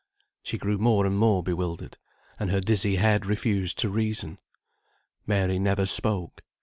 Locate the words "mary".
5.27-5.59